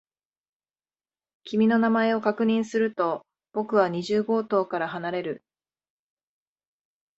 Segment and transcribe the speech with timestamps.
[1.43, 5.43] 君の名前を確認すると、僕は二十号棟から離れる。